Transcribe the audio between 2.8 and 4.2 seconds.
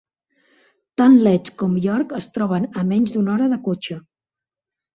a menys d'una hora de cotxe.